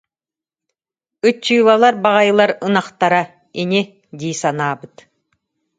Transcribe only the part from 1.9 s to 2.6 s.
баҕайылар